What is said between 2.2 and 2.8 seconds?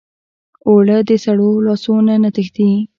نه تښتي